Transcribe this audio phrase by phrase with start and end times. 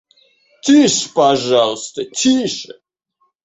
[0.63, 2.71] —Тише, пожалуйста, тише!